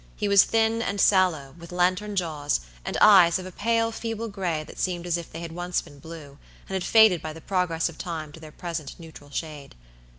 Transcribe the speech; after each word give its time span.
He 0.15 0.27
was 0.27 0.45
thin 0.45 0.81
and 0.81 0.99
sallow, 0.99 1.53
with 1.59 1.71
lantern 1.71 2.15
jaws, 2.15 2.61
and 2.83 2.97
eyes 2.99 3.37
of 3.37 3.45
a 3.45 3.51
pale, 3.51 3.91
feeble 3.91 4.29
gray, 4.29 4.63
that 4.63 4.79
seemed 4.79 5.05
as 5.05 5.15
if 5.15 5.31
they 5.31 5.41
had 5.41 5.51
once 5.51 5.79
been 5.79 5.99
blue, 5.99 6.39
and 6.67 6.73
had 6.73 6.83
faded 6.83 7.21
by 7.21 7.33
the 7.33 7.39
progress 7.39 7.87
of 7.87 7.99
time 7.99 8.31
to 8.31 8.39
their 8.39 8.51
present 8.51 8.95
neutral 8.99 9.29
shade. 9.29 9.75